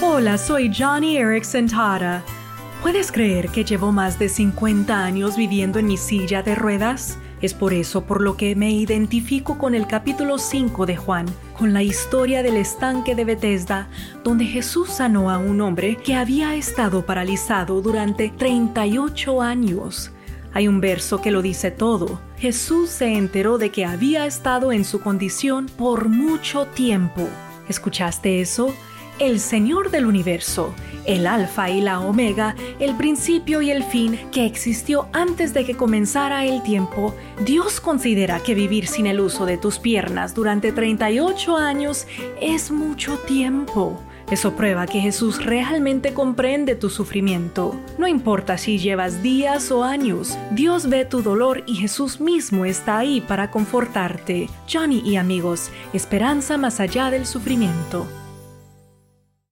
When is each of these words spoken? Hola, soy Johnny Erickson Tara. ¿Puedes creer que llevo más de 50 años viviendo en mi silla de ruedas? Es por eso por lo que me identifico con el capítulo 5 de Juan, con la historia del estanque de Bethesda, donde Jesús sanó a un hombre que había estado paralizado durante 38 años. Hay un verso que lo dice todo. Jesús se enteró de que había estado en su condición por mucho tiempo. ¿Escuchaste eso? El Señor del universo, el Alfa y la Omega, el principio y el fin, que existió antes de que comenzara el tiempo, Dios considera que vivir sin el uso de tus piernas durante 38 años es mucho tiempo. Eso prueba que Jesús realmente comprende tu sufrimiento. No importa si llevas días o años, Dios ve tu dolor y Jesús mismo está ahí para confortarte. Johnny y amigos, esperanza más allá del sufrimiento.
Hola, 0.00 0.38
soy 0.38 0.72
Johnny 0.72 1.16
Erickson 1.16 1.66
Tara. 1.66 2.22
¿Puedes 2.82 3.10
creer 3.10 3.48
que 3.48 3.64
llevo 3.64 3.90
más 3.90 4.16
de 4.16 4.28
50 4.28 5.04
años 5.04 5.36
viviendo 5.36 5.80
en 5.80 5.86
mi 5.86 5.96
silla 5.96 6.40
de 6.40 6.54
ruedas? 6.54 7.18
Es 7.42 7.52
por 7.52 7.72
eso 7.72 8.04
por 8.04 8.20
lo 8.20 8.36
que 8.36 8.54
me 8.54 8.70
identifico 8.70 9.58
con 9.58 9.74
el 9.74 9.88
capítulo 9.88 10.38
5 10.38 10.86
de 10.86 10.96
Juan, 10.96 11.26
con 11.58 11.72
la 11.72 11.82
historia 11.82 12.44
del 12.44 12.58
estanque 12.58 13.16
de 13.16 13.24
Bethesda, 13.24 13.88
donde 14.22 14.44
Jesús 14.44 14.88
sanó 14.88 15.32
a 15.32 15.38
un 15.38 15.60
hombre 15.60 15.96
que 15.96 16.14
había 16.14 16.54
estado 16.54 17.04
paralizado 17.04 17.82
durante 17.82 18.28
38 18.28 19.42
años. 19.42 20.12
Hay 20.54 20.68
un 20.68 20.80
verso 20.80 21.20
que 21.20 21.32
lo 21.32 21.42
dice 21.42 21.72
todo. 21.72 22.20
Jesús 22.38 22.90
se 22.90 23.14
enteró 23.14 23.58
de 23.58 23.70
que 23.70 23.84
había 23.84 24.26
estado 24.26 24.70
en 24.70 24.84
su 24.84 25.00
condición 25.00 25.66
por 25.66 26.08
mucho 26.08 26.66
tiempo. 26.66 27.28
¿Escuchaste 27.68 28.40
eso? 28.40 28.72
El 29.18 29.40
Señor 29.40 29.90
del 29.90 30.06
universo, 30.06 30.72
el 31.04 31.26
Alfa 31.26 31.70
y 31.70 31.80
la 31.80 31.98
Omega, 31.98 32.54
el 32.78 32.96
principio 32.96 33.60
y 33.62 33.70
el 33.72 33.82
fin, 33.82 34.16
que 34.30 34.46
existió 34.46 35.08
antes 35.12 35.52
de 35.52 35.64
que 35.64 35.76
comenzara 35.76 36.44
el 36.44 36.62
tiempo, 36.62 37.16
Dios 37.44 37.80
considera 37.80 38.40
que 38.40 38.54
vivir 38.54 38.86
sin 38.86 39.08
el 39.08 39.18
uso 39.18 39.44
de 39.44 39.56
tus 39.56 39.80
piernas 39.80 40.34
durante 40.34 40.70
38 40.70 41.56
años 41.56 42.06
es 42.40 42.70
mucho 42.70 43.18
tiempo. 43.18 44.00
Eso 44.30 44.54
prueba 44.54 44.86
que 44.86 45.00
Jesús 45.00 45.44
realmente 45.44 46.14
comprende 46.14 46.76
tu 46.76 46.88
sufrimiento. 46.88 47.74
No 47.98 48.06
importa 48.06 48.56
si 48.56 48.78
llevas 48.78 49.20
días 49.20 49.72
o 49.72 49.82
años, 49.82 50.38
Dios 50.52 50.88
ve 50.88 51.04
tu 51.04 51.22
dolor 51.22 51.64
y 51.66 51.74
Jesús 51.74 52.20
mismo 52.20 52.66
está 52.66 52.98
ahí 52.98 53.20
para 53.20 53.50
confortarte. 53.50 54.48
Johnny 54.72 55.00
y 55.04 55.16
amigos, 55.16 55.70
esperanza 55.92 56.56
más 56.56 56.78
allá 56.78 57.10
del 57.10 57.26
sufrimiento. 57.26 58.06